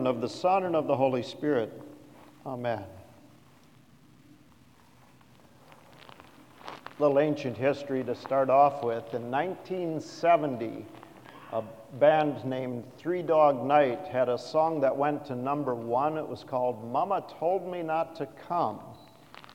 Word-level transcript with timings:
and 0.00 0.08
of 0.08 0.22
the 0.22 0.28
Son, 0.30 0.64
and 0.64 0.74
of 0.74 0.86
the 0.86 0.96
Holy 0.96 1.22
Spirit. 1.22 1.70
Amen. 2.46 2.82
Little 6.98 7.18
ancient 7.18 7.58
history 7.58 8.02
to 8.04 8.14
start 8.14 8.48
off 8.48 8.82
with. 8.82 9.12
In 9.12 9.30
1970, 9.30 10.86
a 11.52 11.62
band 11.98 12.42
named 12.46 12.84
Three 12.96 13.20
Dog 13.20 13.62
Night 13.62 14.08
had 14.10 14.30
a 14.30 14.38
song 14.38 14.80
that 14.80 14.96
went 14.96 15.26
to 15.26 15.34
number 15.34 15.74
one. 15.74 16.16
It 16.16 16.26
was 16.26 16.44
called 16.44 16.90
Mama 16.90 17.22
Told 17.38 17.70
Me 17.70 17.82
Not 17.82 18.16
to 18.16 18.26
Come. 18.48 18.80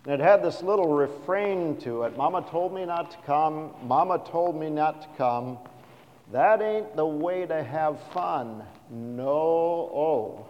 And 0.06 0.14
it 0.14 0.24
had 0.24 0.44
this 0.44 0.62
little 0.62 0.94
refrain 0.94 1.76
to 1.78 2.04
it 2.04 2.16
Mama 2.16 2.46
told 2.52 2.72
me 2.72 2.86
not 2.86 3.10
to 3.10 3.18
come, 3.26 3.74
Mama 3.82 4.24
told 4.30 4.56
me 4.56 4.70
not 4.70 5.02
to 5.02 5.08
come. 5.18 5.58
That 6.32 6.62
ain't 6.62 6.96
the 6.96 7.06
way 7.06 7.46
to 7.46 7.64
have 7.64 8.02
fun. 8.12 8.64
No, 8.90 9.30
oh. 9.30 10.48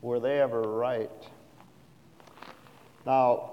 Were 0.00 0.20
they 0.20 0.40
ever 0.40 0.62
right? 0.62 1.10
Now, 3.06 3.50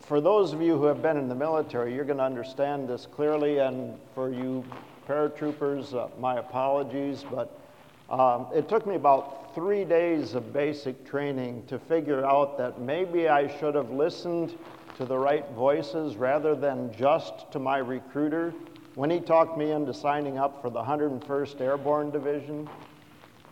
for 0.00 0.20
those 0.20 0.52
of 0.52 0.62
you 0.62 0.76
who 0.76 0.84
have 0.84 1.02
been 1.02 1.16
in 1.16 1.28
the 1.28 1.34
military, 1.34 1.94
you're 1.94 2.04
going 2.04 2.18
to 2.18 2.24
understand 2.24 2.88
this 2.88 3.06
clearly, 3.06 3.58
and 3.58 3.98
for 4.14 4.30
you 4.30 4.64
paratroopers, 5.08 5.94
uh, 5.94 6.08
my 6.18 6.38
apologies, 6.38 7.24
but 7.30 7.60
um, 8.08 8.46
it 8.54 8.68
took 8.68 8.86
me 8.86 8.94
about 8.94 9.54
three 9.54 9.84
days 9.84 10.34
of 10.34 10.52
basic 10.52 11.04
training 11.04 11.64
to 11.66 11.78
figure 11.78 12.24
out 12.24 12.56
that 12.58 12.80
maybe 12.80 13.28
I 13.28 13.48
should 13.58 13.74
have 13.74 13.90
listened 13.90 14.56
to 14.96 15.04
the 15.04 15.16
right 15.16 15.48
voices 15.50 16.16
rather 16.16 16.54
than 16.54 16.94
just 16.94 17.50
to 17.52 17.58
my 17.58 17.78
recruiter 17.78 18.54
when 18.96 19.10
he 19.10 19.20
talked 19.20 19.58
me 19.58 19.72
into 19.72 19.92
signing 19.92 20.38
up 20.38 20.62
for 20.62 20.70
the 20.70 20.82
101st 20.82 21.60
Airborne 21.60 22.10
Division. 22.10 22.68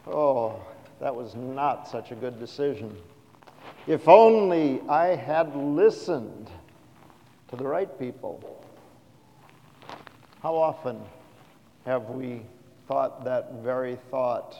Oh, 0.07 0.59
that 1.01 1.15
was 1.15 1.34
not 1.34 1.87
such 1.87 2.11
a 2.11 2.15
good 2.15 2.41
decision. 2.41 2.97
If 3.87 4.09
only 4.09 4.81
I 4.89 5.15
had 5.15 5.55
listened 5.55 6.50
to 7.48 7.56
the 7.56 7.65
right 7.65 7.98
people. 7.98 8.65
How 10.42 10.55
often 10.55 10.98
have 11.84 12.09
we 12.09 12.41
thought 12.89 13.22
that 13.25 13.53
very 13.62 13.98
thought 14.11 14.56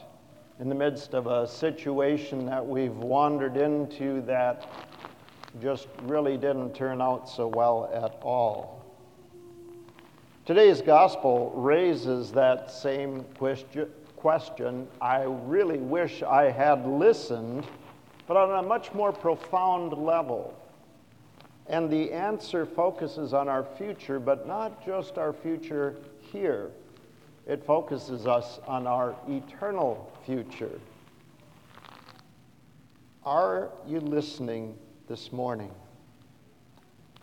in 0.61 0.69
the 0.69 0.75
midst 0.75 1.15
of 1.15 1.27
a 1.27 1.49
situation 1.49 2.45
that 2.45 2.65
we've 2.65 2.97
wandered 2.97 3.57
into 3.57 4.21
that 4.27 4.71
just 5.63 5.89
really 6.03 6.37
didn't 6.37 6.75
turn 6.75 7.01
out 7.01 7.27
so 7.27 7.47
well 7.49 7.91
at 7.95 8.19
all. 8.23 8.84
Today's 10.47 10.83
gospel 10.83 11.53
raises 11.55 12.31
that 12.33 12.71
same 12.71 13.25
question. 14.17 14.89
I 15.01 15.23
really 15.23 15.79
wish 15.79 16.23
I 16.23 16.51
had 16.51 16.87
listened, 16.87 17.67
but 18.27 18.37
on 18.37 18.65
a 18.65 18.67
much 18.67 18.93
more 18.93 19.13
profound 19.13 19.93
level. 19.93 20.55
And 21.67 21.91
the 21.91 22.13
answer 22.13 22.67
focuses 22.67 23.33
on 23.33 23.49
our 23.49 23.65
future, 23.65 24.21
but 24.21 24.47
not 24.47 24.85
just 24.85 25.17
our 25.17 25.33
future 25.33 25.97
here 26.21 26.71
it 27.47 27.65
focuses 27.65 28.27
us 28.27 28.59
on 28.67 28.87
our 28.87 29.15
eternal 29.29 30.11
future. 30.25 30.81
Are 33.25 33.71
you 33.87 34.01
listening 34.01 34.77
this 35.09 35.33
morning? 35.33 35.71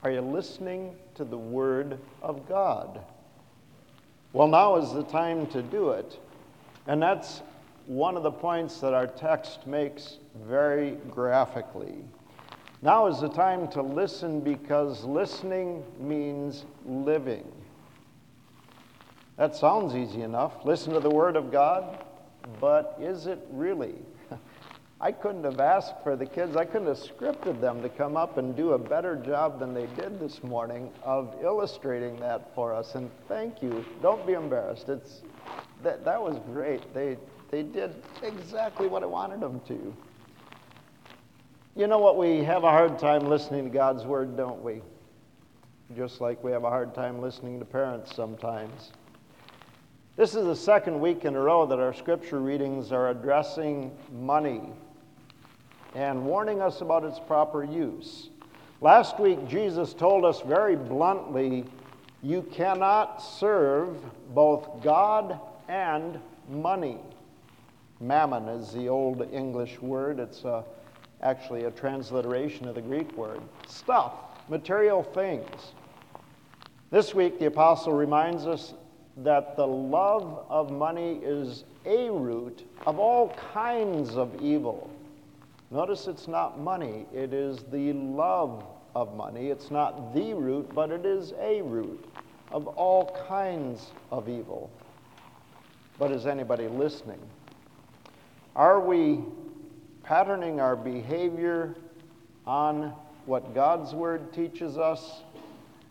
Are 0.04 0.10
you 0.10 0.22
listening 0.22 0.96
to 1.14 1.24
the 1.24 1.38
Word 1.38 2.00
of 2.24 2.50
God? 2.50 3.02
Well, 4.34 4.48
now 4.48 4.78
is 4.78 4.92
the 4.94 5.04
time 5.04 5.46
to 5.48 5.62
do 5.62 5.92
it. 5.92 6.20
And 6.88 7.00
that's 7.00 7.44
one 7.86 8.18
of 8.18 8.24
the 8.24 8.32
points 8.32 8.80
that 8.80 8.96
our 8.96 9.06
text 9.06 9.68
makes 9.68 10.18
very 10.44 10.98
graphically. 11.12 12.04
Now 12.82 13.06
is 13.06 13.20
the 13.20 13.30
time 13.30 13.68
to 13.74 13.84
listen 13.84 14.40
because 14.42 15.04
listening 15.04 15.84
means 16.00 16.66
living. 16.84 17.52
That 19.38 19.56
sounds 19.56 19.94
easy 19.94 20.24
enough. 20.24 20.66
Listen 20.66 20.94
to 20.94 21.00
the 21.00 21.12
Word 21.12 21.36
of 21.36 21.52
God, 21.52 22.04
but 22.60 22.98
is 23.00 23.28
it 23.28 23.40
really? 23.52 23.96
I 25.04 25.12
couldn't 25.12 25.44
have 25.46 25.60
asked 25.60 25.96
for 26.04 26.16
the 26.16 26.28
kids, 26.28 26.56
I 26.56 26.64
couldn't 26.64 26.88
have 26.88 27.00
scripted 27.00 27.60
them 27.60 27.82
to 27.82 27.90
come 27.90 28.16
up 28.16 28.38
and 28.38 28.56
do 28.56 28.74
a 28.74 28.78
better 28.78 29.16
job 29.16 29.60
than 29.60 29.74
they 29.74 29.88
did 29.96 30.20
this 30.20 30.44
morning 30.44 30.92
of 31.02 31.36
illustrating 31.42 32.20
that 32.20 32.54
for 32.54 32.72
us. 32.72 32.94
And 32.94 33.10
thank 33.28 33.64
you. 33.64 33.84
Don't 34.04 34.28
be 34.28 34.34
embarrassed. 34.34 34.90
It's, 34.90 35.24
that, 35.82 36.06
that 36.06 36.22
was 36.22 36.38
great. 36.54 36.94
They, 36.94 37.18
they 37.50 37.64
did 37.64 37.96
exactly 38.22 38.88
what 38.88 39.02
I 39.02 39.08
wanted 39.08 39.40
them 39.40 39.60
to. 39.70 39.92
You 41.76 41.88
know 41.88 41.98
what? 41.98 42.16
We 42.16 42.44
have 42.44 42.64
a 42.64 42.70
hard 42.70 43.00
time 43.00 43.28
listening 43.28 43.64
to 43.64 43.72
God's 43.72 44.04
Word, 44.04 44.38
don't 44.38 44.62
we? 44.62 44.84
Just 45.96 46.22
like 46.22 46.44
we 46.44 46.52
have 46.52 46.64
a 46.64 46.70
hard 46.70 46.94
time 46.94 47.20
listening 47.20 47.58
to 47.58 47.66
parents 47.66 48.16
sometimes. 48.16 48.92
This 50.16 50.36
is 50.36 50.46
the 50.46 50.56
second 50.56 51.00
week 51.00 51.26
in 51.26 51.36
a 51.36 51.40
row 51.40 51.66
that 51.66 51.80
our 51.80 51.94
scripture 51.94 52.40
readings 52.40 52.92
are 52.92 53.10
addressing 53.10 53.98
money 54.12 54.62
and 55.96 56.26
warning 56.26 56.62
us 56.62 56.82
about 56.82 57.04
its 57.04 57.20
proper 57.20 57.64
use. 57.64 58.30
Last 58.80 59.20
week, 59.20 59.48
Jesus 59.48 59.94
told 59.94 60.26
us 60.26 60.42
very 60.42 60.76
bluntly 60.76 61.66
you 62.24 62.44
cannot 62.44 63.18
serve 63.22 63.98
both 64.34 64.82
God 64.84 65.40
and 65.68 66.20
money. 66.50 67.00
Mammon 68.00 68.48
is 68.48 68.72
the 68.72 68.90
old 68.90 69.28
English 69.32 69.80
word, 69.82 70.20
it's 70.20 70.44
a, 70.44 70.48
uh, 70.48 70.64
actually 71.22 71.66
a 71.66 71.72
transliteration 71.72 72.68
of 72.68 72.76
the 72.76 72.82
Greek 72.82 73.16
word. 73.16 73.42
Stuff, 73.68 74.14
material 74.50 75.04
things. 75.04 75.74
This 76.90 77.14
week, 77.14 77.40
the 77.40 77.46
apostle 77.46 77.94
reminds 77.94 78.48
us 78.48 78.74
that 79.18 79.56
the 79.56 79.68
love 79.68 80.46
of 80.50 80.72
money 80.72 81.20
is 81.24 81.64
a 81.86 82.10
root 82.10 82.68
of 82.86 83.00
all 83.00 83.30
kinds 83.54 84.16
of 84.16 84.42
evil. 84.42 84.91
Notice 85.72 86.08
it's 86.08 86.28
not 86.28 86.60
money, 86.60 87.06
it 87.14 87.34
is 87.34 87.64
the 87.72 87.94
love 87.94 88.66
of 88.94 89.16
money. 89.16 89.48
It's 89.48 89.72
not 89.72 90.14
the 90.14 90.34
root, 90.34 90.70
but 90.76 90.92
it 90.92 91.06
is 91.06 91.34
a 91.40 91.62
root 91.62 92.06
of 92.52 92.68
all 92.68 93.18
kinds 93.28 93.88
of 94.12 94.28
evil. 94.28 94.70
But 95.98 96.12
is 96.12 96.28
anybody 96.28 96.68
listening? 96.68 97.20
Are 98.54 98.82
we 98.82 99.22
patterning 100.04 100.60
our 100.60 100.76
behavior 100.76 101.76
on 102.46 102.94
what 103.26 103.54
God's 103.54 103.94
Word 103.94 104.34
teaches 104.34 104.78
us, 104.78 105.22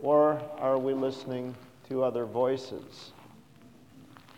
or 0.00 0.42
are 0.58 0.78
we 0.78 0.92
listening 0.92 1.54
to 1.88 2.02
other 2.02 2.24
voices. 2.24 3.12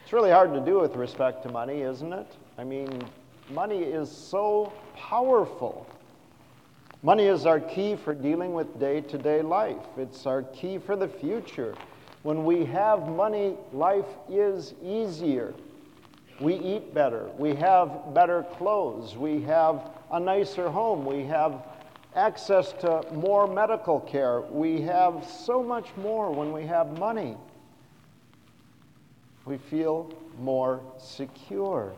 It's 0.03 0.13
really 0.13 0.31
hard 0.31 0.53
to 0.55 0.61
do 0.61 0.81
with 0.81 0.97
respect 0.97 1.43
to 1.45 1.51
money, 1.51 1.83
isn't 1.83 2.13
it? 2.13 2.27
I 2.59 2.65
mean, 2.65 3.03
money 3.53 3.83
is 3.83 4.11
so 4.11 4.73
powerful. 4.97 5.87
Money 7.03 7.27
is 7.27 7.47
our 7.47 7.61
key 7.61 7.97
for 7.97 8.15
dealing 8.15 8.53
with 8.55 8.79
day 8.79 9.01
to 9.01 9.19
day 9.19 9.43
life, 9.43 9.85
it's 9.97 10.27
our 10.27 10.43
key 10.43 10.79
for 10.79 10.97
the 10.97 11.09
future. 11.09 11.75
When 12.23 12.45
we 12.45 12.65
have 12.67 13.09
money, 13.09 13.57
life 13.73 14.07
is 14.31 14.75
easier. 14.83 15.55
We 16.41 16.55
eat 16.55 16.95
better. 16.95 17.29
We 17.37 17.55
have 17.57 18.15
better 18.15 18.45
clothes. 18.57 19.17
We 19.17 19.43
have 19.43 19.91
a 20.13 20.21
nicer 20.21 20.71
home. 20.71 21.05
We 21.05 21.25
have 21.25 21.67
access 22.15 22.73
to 22.75 23.05
more 23.13 23.49
medical 23.49 23.99
care. 24.01 24.41
We 24.41 24.81
have 24.83 25.25
so 25.29 25.63
much 25.63 25.89
more 25.97 26.31
when 26.31 26.53
we 26.53 26.65
have 26.67 26.97
money. 26.99 27.37
We 29.45 29.59
feel 29.59 30.13
more 30.39 30.81
secure. 30.99 31.93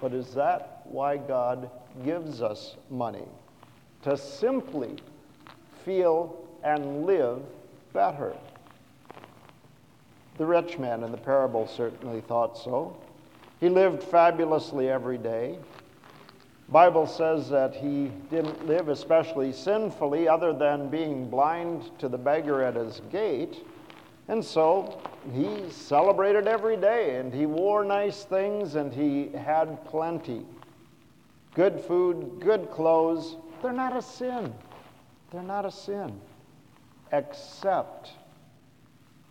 But 0.00 0.12
is 0.12 0.34
that 0.34 0.82
why 0.84 1.16
God 1.16 1.70
gives 2.04 2.42
us 2.42 2.76
money? 2.90 3.26
To 4.02 4.16
simply 4.16 4.96
feel 5.84 6.46
and 6.62 7.06
live 7.06 7.42
better. 7.92 8.34
The 10.38 10.46
rich 10.46 10.78
man 10.78 11.02
in 11.02 11.12
the 11.12 11.18
parable 11.18 11.66
certainly 11.66 12.20
thought 12.20 12.58
so. 12.58 12.96
He 13.58 13.68
lived 13.68 14.02
fabulously 14.02 14.90
every 14.90 15.16
day. 15.16 15.58
Bible 16.68 17.06
says 17.06 17.48
that 17.50 17.74
he 17.74 18.10
didn't 18.28 18.66
live 18.66 18.88
especially 18.88 19.52
sinfully 19.52 20.28
other 20.28 20.52
than 20.52 20.88
being 20.88 21.30
blind 21.30 21.96
to 22.00 22.08
the 22.08 22.18
beggar 22.18 22.62
at 22.62 22.74
his 22.74 23.00
gate. 23.12 23.64
And 24.28 24.44
so 24.44 25.00
he 25.32 25.70
celebrated 25.70 26.48
every 26.48 26.76
day 26.76 27.16
and 27.16 27.32
he 27.32 27.46
wore 27.46 27.84
nice 27.84 28.24
things 28.24 28.74
and 28.74 28.92
he 28.92 29.28
had 29.36 29.84
plenty. 29.84 30.44
Good 31.54 31.80
food, 31.80 32.38
good 32.40 32.70
clothes, 32.70 33.36
they're 33.62 33.72
not 33.72 33.96
a 33.96 34.02
sin. 34.02 34.52
They're 35.30 35.42
not 35.42 35.64
a 35.64 35.70
sin. 35.70 36.20
Except 37.12 38.10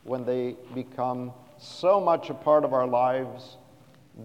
when 0.04 0.26
they 0.26 0.56
become 0.74 1.34
so 1.58 2.00
much 2.00 2.30
a 2.30 2.34
part 2.34 2.64
of 2.64 2.74
our 2.74 2.88
lives 2.88 3.58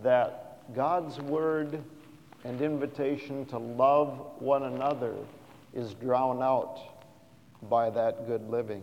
that 0.03 0.73
God's 0.75 1.21
word 1.21 1.83
and 2.45 2.61
invitation 2.61 3.45
to 3.47 3.59
love 3.59 4.27
one 4.39 4.63
another 4.63 5.15
is 5.75 5.95
drowned 5.95 6.43
out 6.43 6.79
by 7.69 7.91
that 7.91 8.27
good 8.27 8.49
living. 8.49 8.83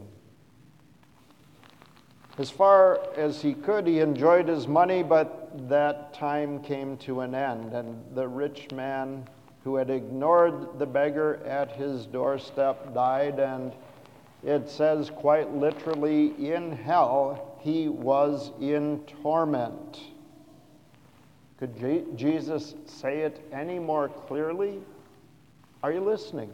As 2.37 2.51
far 2.51 2.99
as 3.15 3.41
he 3.41 3.55
could, 3.55 3.87
he 3.87 3.99
enjoyed 3.99 4.47
his 4.47 4.67
money, 4.67 5.01
but 5.01 5.67
that 5.69 6.13
time 6.13 6.61
came 6.61 6.95
to 6.97 7.21
an 7.21 7.33
end, 7.33 7.73
and 7.73 8.03
the 8.13 8.27
rich 8.27 8.71
man 8.71 9.27
who 9.63 9.75
had 9.75 9.89
ignored 9.89 10.77
the 10.77 10.85
beggar 10.85 11.41
at 11.45 11.71
his 11.71 12.05
doorstep 12.05 12.93
died, 12.93 13.39
and 13.39 13.73
it 14.43 14.69
says 14.69 15.09
quite 15.09 15.51
literally, 15.51 16.27
in 16.51 16.71
hell 16.71 17.57
he 17.59 17.89
was 17.89 18.51
in 18.61 19.03
torment. 19.23 19.99
Could 21.57 21.75
Jesus 22.15 22.75
say 22.85 23.21
it 23.21 23.43
any 23.51 23.79
more 23.79 24.09
clearly? 24.09 24.79
Are 25.81 25.91
you 25.91 26.01
listening? 26.01 26.51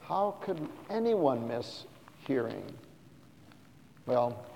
How 0.00 0.36
could 0.42 0.68
anyone 0.90 1.48
miss 1.48 1.86
hearing? 2.26 2.62
Well, 4.06 4.46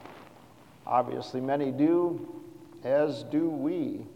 obviously, 0.86 1.40
many 1.40 1.72
do, 1.72 2.42
as 2.84 3.24
do 3.24 3.48
we. 3.48 4.06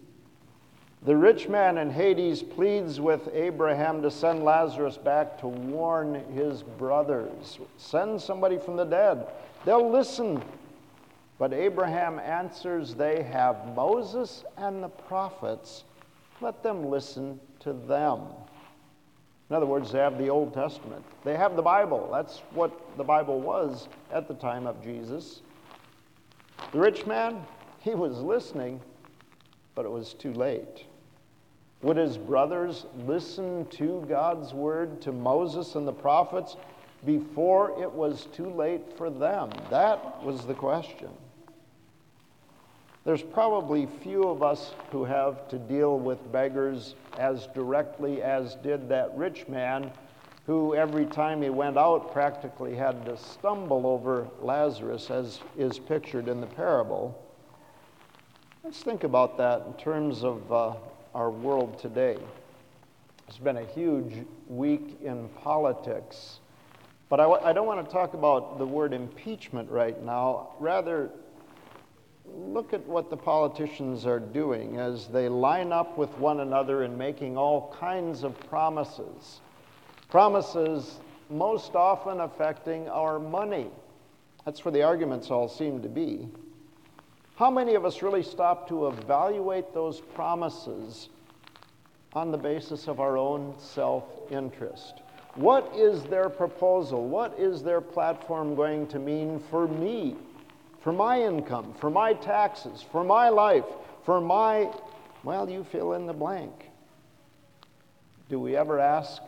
The 1.02 1.16
rich 1.16 1.48
man 1.48 1.76
in 1.76 1.90
Hades 1.90 2.42
pleads 2.42 2.98
with 2.98 3.28
Abraham 3.34 4.00
to 4.02 4.10
send 4.10 4.42
Lazarus 4.44 4.96
back 4.96 5.38
to 5.40 5.48
warn 5.48 6.14
his 6.32 6.62
brothers. 6.62 7.58
Send 7.76 8.20
somebody 8.20 8.56
from 8.56 8.76
the 8.76 8.84
dead. 8.84 9.26
They'll 9.66 9.90
listen. 9.90 10.42
But 11.38 11.52
Abraham 11.52 12.18
answers, 12.20 12.94
They 12.94 13.22
have 13.24 13.74
Moses 13.74 14.44
and 14.56 14.82
the 14.82 14.88
prophets. 14.88 15.84
Let 16.40 16.62
them 16.62 16.86
listen 16.86 17.38
to 17.60 17.72
them. 17.72 18.22
In 19.50 19.56
other 19.56 19.66
words, 19.66 19.92
they 19.92 19.98
have 19.98 20.18
the 20.18 20.28
Old 20.28 20.54
Testament. 20.54 21.04
They 21.22 21.36
have 21.36 21.54
the 21.56 21.62
Bible. 21.62 22.08
That's 22.12 22.38
what 22.54 22.96
the 22.96 23.04
Bible 23.04 23.40
was 23.40 23.88
at 24.12 24.26
the 24.26 24.34
time 24.34 24.66
of 24.66 24.82
Jesus. 24.82 25.42
The 26.72 26.78
rich 26.78 27.06
man, 27.06 27.42
he 27.80 27.94
was 27.94 28.20
listening, 28.20 28.80
but 29.74 29.84
it 29.84 29.90
was 29.90 30.14
too 30.14 30.32
late. 30.32 30.86
Would 31.82 31.98
his 31.98 32.16
brothers 32.16 32.86
listen 33.06 33.66
to 33.72 34.06
God's 34.08 34.54
word, 34.54 35.02
to 35.02 35.12
Moses 35.12 35.74
and 35.74 35.86
the 35.86 35.92
prophets, 35.92 36.56
before 37.04 37.78
it 37.82 37.92
was 37.92 38.26
too 38.32 38.48
late 38.48 38.96
for 38.96 39.10
them? 39.10 39.50
That 39.68 40.24
was 40.24 40.46
the 40.46 40.54
question. 40.54 41.10
There's 43.04 43.22
probably 43.22 43.86
few 44.02 44.28
of 44.28 44.42
us 44.42 44.72
who 44.90 45.04
have 45.04 45.46
to 45.48 45.58
deal 45.58 45.98
with 45.98 46.32
beggars 46.32 46.94
as 47.18 47.46
directly 47.48 48.22
as 48.22 48.54
did 48.56 48.88
that 48.88 49.14
rich 49.16 49.46
man 49.46 49.92
who 50.46 50.74
every 50.74 51.06
time 51.06 51.42
he 51.42 51.50
went 51.50 51.78
out 51.78 52.12
practically 52.12 52.74
had 52.74 53.04
to 53.06 53.16
stumble 53.16 53.86
over 53.86 54.28
Lazarus, 54.40 55.10
as 55.10 55.40
is 55.56 55.78
pictured 55.78 56.28
in 56.28 56.40
the 56.40 56.46
parable. 56.46 57.20
Let's 58.62 58.80
think 58.82 59.04
about 59.04 59.38
that 59.38 59.64
in 59.66 59.74
terms 59.74 60.22
of 60.22 60.52
uh, 60.52 60.74
our 61.14 61.30
world 61.30 61.78
today. 61.78 62.18
It's 63.28 63.38
been 63.38 63.56
a 63.56 63.64
huge 63.64 64.24
week 64.48 64.98
in 65.02 65.28
politics. 65.30 66.40
But 67.08 67.20
I 67.20 67.24
w- 67.24 67.42
I 67.42 67.52
don't 67.52 67.66
want 67.66 67.86
to 67.86 67.92
talk 67.92 68.14
about 68.14 68.58
the 68.58 68.66
word 68.66 68.92
impeachment 68.92 69.70
right 69.70 70.02
now. 70.02 70.50
Rather, 70.58 71.10
look 72.36 72.72
at 72.72 72.86
what 72.86 73.10
the 73.10 73.16
politicians 73.16 74.06
are 74.06 74.20
doing 74.20 74.78
as 74.78 75.06
they 75.08 75.28
line 75.28 75.72
up 75.72 75.96
with 75.96 76.10
one 76.18 76.40
another 76.40 76.84
in 76.84 76.96
making 76.96 77.36
all 77.36 77.74
kinds 77.78 78.22
of 78.22 78.38
promises. 78.48 79.40
Promises 80.10 80.98
most 81.30 81.74
often 81.74 82.20
affecting 82.20 82.88
our 82.88 83.18
money. 83.18 83.68
That's 84.44 84.64
where 84.64 84.72
the 84.72 84.82
arguments 84.82 85.30
all 85.30 85.48
seem 85.48 85.82
to 85.82 85.88
be. 85.88 86.28
How 87.36 87.50
many 87.50 87.74
of 87.74 87.84
us 87.84 88.02
really 88.02 88.22
stop 88.22 88.68
to 88.68 88.86
evaluate 88.86 89.74
those 89.74 90.00
promises 90.00 91.08
on 92.12 92.30
the 92.30 92.38
basis 92.38 92.86
of 92.86 93.00
our 93.00 93.16
own 93.16 93.54
self 93.58 94.04
interest? 94.30 95.00
What 95.34 95.72
is 95.74 96.04
their 96.04 96.28
proposal? 96.28 97.08
What 97.08 97.36
is 97.38 97.62
their 97.62 97.80
platform 97.80 98.54
going 98.54 98.86
to 98.88 99.00
mean 99.00 99.40
for 99.50 99.66
me? 99.66 100.14
For 100.84 100.92
my 100.92 101.22
income, 101.22 101.72
for 101.80 101.88
my 101.88 102.12
taxes, 102.12 102.84
for 102.92 103.02
my 103.02 103.30
life, 103.30 103.64
for 104.04 104.20
my, 104.20 104.70
well, 105.22 105.48
you 105.48 105.64
fill 105.72 105.94
in 105.94 106.04
the 106.04 106.12
blank. 106.12 106.52
Do 108.28 108.38
we 108.38 108.54
ever 108.54 108.78
ask, 108.78 109.22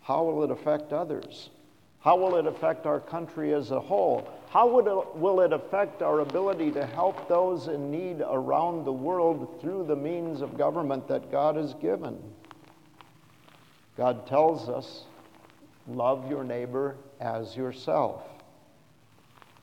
how 0.00 0.24
will 0.24 0.44
it 0.44 0.50
affect 0.50 0.94
others? 0.94 1.50
How 2.00 2.16
will 2.16 2.36
it 2.36 2.46
affect 2.46 2.86
our 2.86 3.00
country 3.00 3.52
as 3.52 3.70
a 3.70 3.78
whole? 3.78 4.26
How 4.48 4.66
would 4.66 4.86
it, 4.86 5.16
will 5.16 5.42
it 5.42 5.52
affect 5.52 6.00
our 6.00 6.20
ability 6.20 6.70
to 6.70 6.86
help 6.86 7.28
those 7.28 7.68
in 7.68 7.90
need 7.90 8.22
around 8.26 8.86
the 8.86 8.92
world 8.92 9.60
through 9.60 9.84
the 9.86 9.96
means 9.96 10.40
of 10.40 10.56
government 10.56 11.06
that 11.08 11.30
God 11.30 11.56
has 11.56 11.74
given? 11.74 12.18
God 13.98 14.26
tells 14.26 14.70
us, 14.70 15.04
love 15.86 16.30
your 16.30 16.44
neighbor 16.44 16.96
as 17.20 17.54
yourself. 17.54 18.22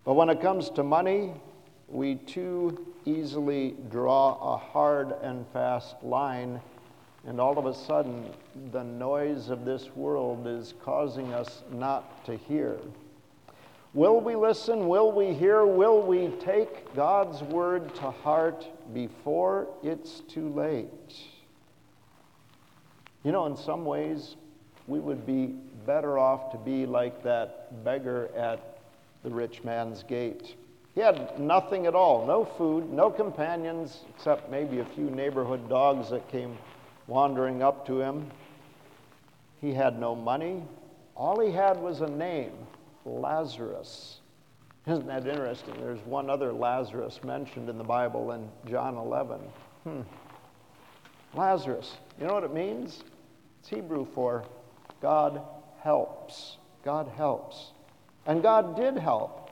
But 0.05 0.15
when 0.15 0.29
it 0.29 0.41
comes 0.41 0.69
to 0.71 0.83
money, 0.83 1.33
we 1.88 2.15
too 2.15 2.94
easily 3.05 3.75
draw 3.89 4.53
a 4.53 4.57
hard 4.57 5.13
and 5.21 5.45
fast 5.53 5.95
line, 6.03 6.59
and 7.25 7.39
all 7.39 7.57
of 7.57 7.65
a 7.65 7.73
sudden, 7.73 8.29
the 8.71 8.83
noise 8.83 9.50
of 9.50 9.63
this 9.63 9.95
world 9.95 10.45
is 10.45 10.73
causing 10.83 11.33
us 11.33 11.63
not 11.71 12.25
to 12.25 12.35
hear. 12.35 12.77
Will 13.94 14.19
we 14.19 14.35
listen? 14.35 14.88
Will 14.88 15.11
we 15.11 15.33
hear? 15.33 15.65
Will 15.65 16.01
we 16.01 16.29
take 16.39 16.94
God's 16.95 17.41
word 17.44 17.94
to 17.95 18.09
heart 18.11 18.65
before 18.94 19.67
it's 19.83 20.21
too 20.21 20.49
late? 20.49 20.89
You 23.23 23.31
know, 23.31 23.45
in 23.45 23.56
some 23.56 23.85
ways, 23.85 24.35
we 24.88 24.99
would 24.99 25.25
be 25.25 25.56
better 25.85 26.17
off 26.17 26.51
to 26.51 26.57
be 26.57 26.85
like 26.85 27.23
that 27.23 27.83
beggar 27.85 28.29
at 28.35 28.72
the 29.23 29.29
rich 29.29 29.63
man's 29.63 30.03
gate. 30.03 30.55
He 30.93 31.01
had 31.01 31.39
nothing 31.39 31.87
at 31.87 31.95
all 31.95 32.27
no 32.27 32.45
food, 32.45 32.91
no 32.91 33.09
companions, 33.09 34.01
except 34.15 34.51
maybe 34.51 34.79
a 34.79 34.85
few 34.85 35.09
neighborhood 35.09 35.67
dogs 35.67 36.09
that 36.09 36.27
came 36.29 36.57
wandering 37.07 37.63
up 37.63 37.85
to 37.87 37.99
him. 37.99 38.30
He 39.59 39.73
had 39.73 39.99
no 39.99 40.15
money. 40.15 40.63
All 41.15 41.39
he 41.39 41.51
had 41.51 41.80
was 41.80 42.01
a 42.01 42.07
name 42.07 42.51
Lazarus. 43.06 44.19
Isn't 44.85 45.07
that 45.07 45.25
interesting? 45.25 45.75
There's 45.80 46.01
one 46.01 46.30
other 46.30 46.51
Lazarus 46.51 47.23
mentioned 47.23 47.69
in 47.69 47.77
the 47.77 47.83
Bible 47.83 48.33
in 48.33 48.49
John 48.69 48.97
11. 48.97 49.39
Hmm. 49.83 50.01
Lazarus. 51.33 51.95
You 52.19 52.27
know 52.27 52.33
what 52.33 52.44
it 52.44 52.53
means? 52.53 53.03
It's 53.59 53.69
Hebrew 53.69 54.06
for 54.13 54.44
God 55.01 55.42
helps. 55.81 56.57
God 56.83 57.09
helps. 57.15 57.71
And 58.25 58.42
God 58.42 58.75
did 58.75 58.97
help. 58.97 59.51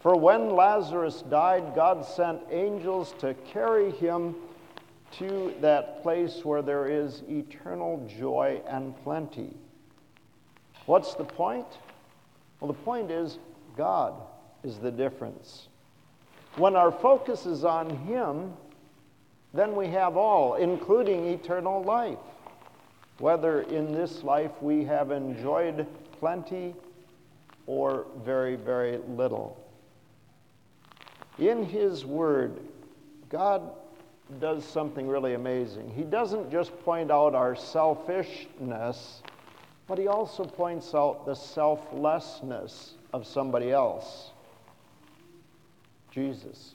For 0.00 0.16
when 0.16 0.50
Lazarus 0.50 1.22
died, 1.22 1.74
God 1.74 2.04
sent 2.04 2.40
angels 2.50 3.14
to 3.18 3.34
carry 3.52 3.90
him 3.92 4.34
to 5.18 5.54
that 5.60 6.02
place 6.02 6.44
where 6.44 6.62
there 6.62 6.86
is 6.86 7.22
eternal 7.28 8.08
joy 8.18 8.60
and 8.68 8.96
plenty. 9.02 9.54
What's 10.86 11.14
the 11.14 11.24
point? 11.24 11.66
Well, 12.58 12.68
the 12.68 12.78
point 12.78 13.10
is 13.10 13.38
God 13.76 14.14
is 14.62 14.78
the 14.78 14.90
difference. 14.90 15.68
When 16.56 16.76
our 16.76 16.90
focus 16.90 17.46
is 17.46 17.64
on 17.64 17.90
Him, 17.90 18.52
then 19.54 19.74
we 19.74 19.88
have 19.88 20.16
all, 20.16 20.54
including 20.54 21.26
eternal 21.26 21.82
life. 21.82 22.18
Whether 23.18 23.62
in 23.62 23.92
this 23.92 24.22
life 24.22 24.50
we 24.60 24.84
have 24.84 25.10
enjoyed 25.10 25.86
plenty 26.18 26.74
or 27.70 28.04
very, 28.24 28.56
very 28.56 28.98
little. 29.10 29.56
In 31.38 31.64
His 31.64 32.04
Word, 32.04 32.58
God 33.28 33.62
does 34.40 34.64
something 34.64 35.06
really 35.06 35.34
amazing. 35.34 35.88
He 35.94 36.02
doesn't 36.02 36.50
just 36.50 36.76
point 36.80 37.12
out 37.12 37.36
our 37.36 37.54
selfishness, 37.54 39.22
but 39.86 39.98
He 39.98 40.08
also 40.08 40.44
points 40.44 40.96
out 40.96 41.24
the 41.26 41.36
selflessness 41.36 42.94
of 43.12 43.24
somebody 43.24 43.70
else. 43.70 44.32
Jesus. 46.10 46.74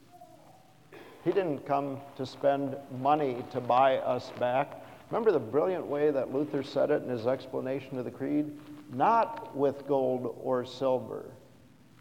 He 1.25 1.31
didn't 1.33 1.65
come 1.65 1.99
to 2.15 2.25
spend 2.25 2.77
money 3.01 3.43
to 3.51 3.59
buy 3.59 3.97
us 3.97 4.31
back. 4.39 4.81
Remember 5.11 5.33
the 5.33 5.39
brilliant 5.39 5.87
way 5.87 6.09
that 6.11 6.33
Luther 6.33 6.63
said 6.63 6.89
it 6.89 7.03
in 7.03 7.09
his 7.09 7.27
explanation 7.27 7.99
of 7.99 8.05
the 8.05 8.11
Creed? 8.11 8.49
Not 8.91 9.55
with 9.55 9.87
gold 9.87 10.35
or 10.41 10.65
silver, 10.65 11.25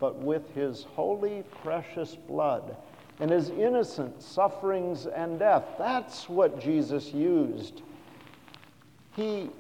but 0.01 0.17
with 0.17 0.55
his 0.55 0.85
holy, 0.95 1.45
precious 1.63 2.15
blood, 2.15 2.77
and 3.21 3.31
his 3.31 3.51
innocent 3.51 4.23
sufferings 4.23 5.07
and 5.07 5.39
death. 5.39 5.65
That's 5.79 6.29
what 6.29 6.61
Jesus 6.61 7.13
used. 7.13 7.83
He 9.15 9.51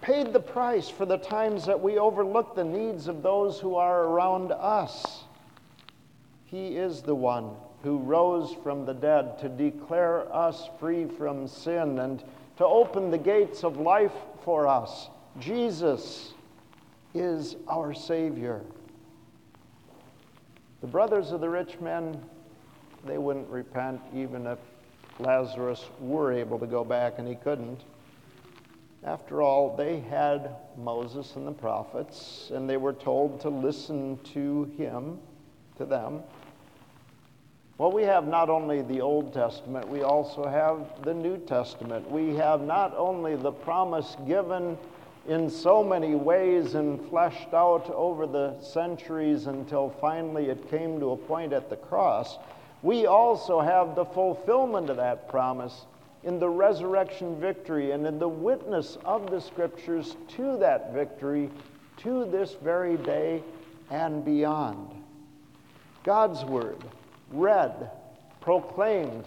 paid 0.00 0.32
the 0.32 0.40
price 0.40 0.88
for 0.88 1.04
the 1.04 1.18
times 1.18 1.66
that 1.66 1.80
we 1.80 1.98
overlook 1.98 2.54
the 2.54 2.64
needs 2.64 3.06
of 3.06 3.22
those 3.22 3.60
who 3.60 3.74
are 3.74 4.04
around 4.04 4.50
us. 4.52 5.24
He 6.46 6.76
is 6.76 7.02
the 7.02 7.14
one 7.14 7.54
who 7.82 7.98
rose 7.98 8.54
from 8.62 8.84
the 8.86 8.94
dead 8.94 9.38
to 9.40 9.48
declare 9.48 10.34
us 10.34 10.68
free 10.78 11.06
from 11.06 11.46
sin 11.46 11.98
and 11.98 12.22
to 12.56 12.64
open 12.64 13.10
the 13.10 13.18
gates 13.18 13.62
of 13.62 13.76
life 13.78 14.12
for 14.44 14.66
us. 14.66 15.08
Jesus 15.38 16.32
is 17.14 17.56
our 17.68 17.92
Savior. 17.92 18.62
The 20.80 20.86
brothers 20.86 21.32
of 21.32 21.40
the 21.40 21.48
rich 21.48 21.78
men, 21.80 22.20
they 23.04 23.18
wouldn't 23.18 23.48
repent 23.48 24.00
even 24.14 24.46
if 24.46 24.58
Lazarus 25.18 25.84
were 25.98 26.32
able 26.32 26.58
to 26.58 26.66
go 26.66 26.84
back 26.84 27.18
and 27.18 27.28
he 27.28 27.34
couldn't. 27.34 27.80
After 29.02 29.42
all, 29.42 29.76
they 29.76 30.00
had 30.00 30.56
Moses 30.76 31.36
and 31.36 31.46
the 31.46 31.52
prophets, 31.52 32.50
and 32.54 32.68
they 32.68 32.76
were 32.76 32.92
told 32.92 33.40
to 33.40 33.48
listen 33.48 34.18
to 34.34 34.64
him, 34.76 35.18
to 35.78 35.86
them. 35.86 36.22
Well, 37.78 37.92
we 37.92 38.02
have 38.02 38.26
not 38.26 38.50
only 38.50 38.82
the 38.82 39.00
Old 39.00 39.32
Testament, 39.32 39.88
we 39.88 40.02
also 40.02 40.46
have 40.46 41.02
the 41.04 41.14
New 41.14 41.38
Testament. 41.38 42.10
We 42.10 42.34
have 42.36 42.60
not 42.60 42.94
only 42.94 43.36
the 43.36 43.52
promise 43.52 44.16
given 44.26 44.76
in 45.28 45.50
so 45.50 45.84
many 45.84 46.14
ways 46.14 46.74
and 46.74 47.00
fleshed 47.08 47.52
out 47.52 47.88
over 47.90 48.26
the 48.26 48.58
centuries 48.60 49.46
until 49.46 49.90
finally 50.00 50.46
it 50.46 50.70
came 50.70 50.98
to 51.00 51.10
a 51.10 51.16
point 51.16 51.52
at 51.52 51.68
the 51.68 51.76
cross, 51.76 52.38
we 52.82 53.06
also 53.06 53.60
have 53.60 53.94
the 53.94 54.04
fulfillment 54.04 54.88
of 54.88 54.96
that 54.96 55.28
promise 55.28 55.84
in 56.22 56.38
the 56.38 56.48
resurrection 56.48 57.38
victory 57.40 57.92
and 57.92 58.06
in 58.06 58.18
the 58.18 58.28
witness 58.28 58.96
of 59.04 59.30
the 59.30 59.40
scriptures 59.40 60.16
to 60.28 60.56
that 60.58 60.92
victory 60.92 61.50
to 61.98 62.24
this 62.26 62.56
very 62.62 62.96
day 62.96 63.42
and 63.90 64.24
beyond. 64.24 64.90
God's 66.02 66.44
word, 66.44 66.78
read, 67.30 67.90
proclaimed, 68.40 69.26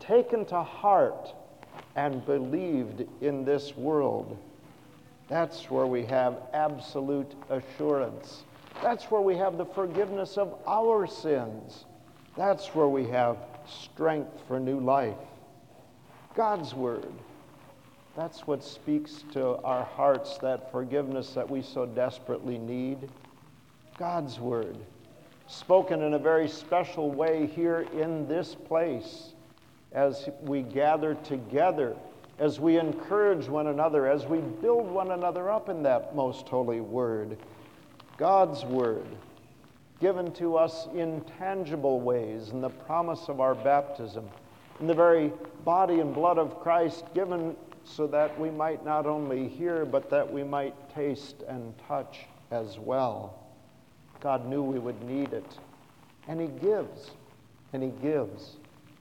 taken 0.00 0.44
to 0.46 0.62
heart, 0.62 1.32
and 1.96 2.24
believed 2.26 3.04
in 3.20 3.44
this 3.44 3.76
world. 3.76 4.36
That's 5.30 5.70
where 5.70 5.86
we 5.86 6.04
have 6.06 6.42
absolute 6.52 7.32
assurance. 7.48 8.42
That's 8.82 9.04
where 9.04 9.20
we 9.20 9.36
have 9.36 9.56
the 9.56 9.64
forgiveness 9.64 10.36
of 10.36 10.58
our 10.66 11.06
sins. 11.06 11.84
That's 12.36 12.74
where 12.74 12.88
we 12.88 13.06
have 13.06 13.36
strength 13.66 14.42
for 14.48 14.58
new 14.58 14.80
life. 14.80 15.16
God's 16.34 16.74
Word. 16.74 17.12
That's 18.16 18.46
what 18.46 18.64
speaks 18.64 19.22
to 19.32 19.58
our 19.58 19.84
hearts 19.84 20.38
that 20.38 20.72
forgiveness 20.72 21.32
that 21.34 21.48
we 21.48 21.62
so 21.62 21.86
desperately 21.86 22.58
need. 22.58 23.08
God's 23.98 24.40
Word, 24.40 24.76
spoken 25.46 26.02
in 26.02 26.14
a 26.14 26.18
very 26.18 26.48
special 26.48 27.10
way 27.10 27.46
here 27.46 27.86
in 27.92 28.26
this 28.26 28.56
place 28.56 29.34
as 29.92 30.28
we 30.42 30.62
gather 30.62 31.14
together, 31.14 31.96
as 32.40 32.58
we 32.58 32.78
encourage 32.78 33.46
one 33.46 33.66
another, 33.68 34.08
as 34.08 34.24
we 34.24 34.38
build 34.38 34.90
one 34.90 35.12
another 35.12 35.50
up 35.50 35.68
in 35.68 35.82
that 35.82 36.16
most 36.16 36.48
holy 36.48 36.80
Word. 36.80 37.36
God's 38.16 38.64
Word, 38.64 39.06
given 40.00 40.32
to 40.32 40.56
us 40.56 40.88
in 40.94 41.20
tangible 41.38 42.00
ways 42.00 42.48
in 42.48 42.62
the 42.62 42.70
promise 42.70 43.28
of 43.28 43.40
our 43.40 43.54
baptism 43.54 44.28
in 44.80 44.86
the 44.86 44.94
very 44.94 45.30
body 45.64 46.00
and 46.00 46.14
blood 46.14 46.38
of 46.38 46.58
Christ 46.60 47.04
given 47.14 47.54
so 47.84 48.06
that 48.06 48.38
we 48.40 48.50
might 48.50 48.84
not 48.84 49.06
only 49.06 49.46
hear, 49.46 49.84
but 49.84 50.08
that 50.10 50.30
we 50.30 50.42
might 50.42 50.74
taste 50.94 51.42
and 51.46 51.74
touch 51.86 52.20
as 52.50 52.78
well. 52.78 53.38
God 54.20 54.46
knew 54.46 54.62
we 54.62 54.78
would 54.78 55.02
need 55.02 55.32
it. 55.34 55.58
And 56.28 56.40
He 56.40 56.46
gives, 56.46 57.10
and 57.74 57.82
He 57.82 57.90
gives, 58.02 58.56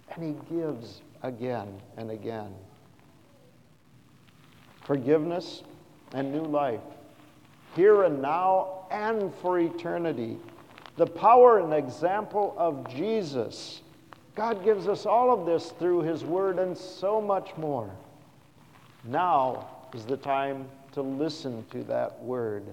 and 0.10 0.24
He 0.24 0.54
gives 0.54 1.02
again 1.24 1.82
and 1.98 2.12
again. 2.12 2.54
Forgiveness 4.90 5.62
and 6.14 6.32
new 6.32 6.46
life, 6.46 6.82
here 7.76 8.06
and 8.06 8.24
now 8.24 8.88
and 8.90 9.32
for 9.36 9.60
eternity. 9.60 10.38
The 10.98 11.06
power 11.06 11.60
and 11.60 11.72
example 11.72 12.56
of 12.58 12.90
Jesus 12.90 13.84
God 14.40 14.64
gives 14.64 14.88
us 14.88 15.06
all 15.06 15.38
of 15.38 15.46
this 15.46 15.74
through 15.80 16.04
His 16.04 16.24
Word 16.24 16.60
and 16.60 16.78
so 16.78 17.20
much 17.20 17.52
more. 17.58 17.92
Now 19.04 19.68
is 19.94 20.06
the 20.06 20.16
time 20.16 20.66
to 20.94 21.02
listen 21.02 21.66
to 21.72 21.84
that 21.84 22.24
Word. 22.24 22.64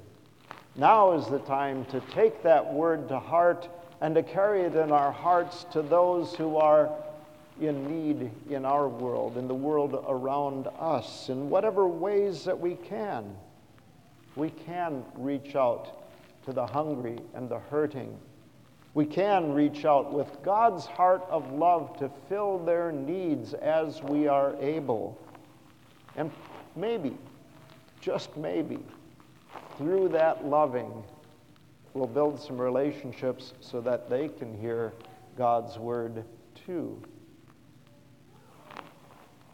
Now 0.76 1.12
is 1.18 1.26
the 1.26 1.40
time 1.40 1.84
to 1.86 2.00
take 2.14 2.42
that 2.44 2.72
Word 2.72 3.08
to 3.08 3.18
heart 3.18 3.68
and 4.00 4.14
to 4.14 4.22
carry 4.22 4.62
it 4.62 4.76
in 4.76 4.92
our 4.92 5.10
hearts 5.10 5.66
to 5.72 5.82
those 5.82 6.36
who 6.36 6.56
are 6.56 6.88
in 7.60 7.86
need 7.88 8.30
in 8.50 8.64
our 8.64 8.88
world, 8.88 9.36
in 9.36 9.48
the 9.48 9.54
world 9.54 10.04
around 10.08 10.68
us, 10.78 11.28
in 11.28 11.48
whatever 11.48 11.86
ways 11.86 12.44
that 12.44 12.58
we 12.58 12.74
can. 12.74 13.36
We 14.34 14.50
can 14.50 15.04
reach 15.14 15.56
out 15.56 16.08
to 16.44 16.52
the 16.52 16.66
hungry 16.66 17.18
and 17.34 17.48
the 17.48 17.58
hurting 17.58 18.18
we 18.96 19.04
can 19.04 19.52
reach 19.52 19.84
out 19.84 20.10
with 20.10 20.42
God's 20.42 20.86
heart 20.86 21.22
of 21.28 21.52
love 21.52 21.98
to 21.98 22.10
fill 22.30 22.56
their 22.56 22.90
needs 22.90 23.52
as 23.52 24.02
we 24.02 24.26
are 24.26 24.56
able. 24.58 25.20
And 26.16 26.30
maybe, 26.74 27.14
just 28.00 28.34
maybe, 28.38 28.78
through 29.76 30.08
that 30.08 30.46
loving, 30.46 31.04
we'll 31.92 32.06
build 32.06 32.40
some 32.40 32.56
relationships 32.56 33.52
so 33.60 33.82
that 33.82 34.08
they 34.08 34.28
can 34.28 34.58
hear 34.58 34.94
God's 35.36 35.78
word 35.78 36.24
too. 36.64 36.98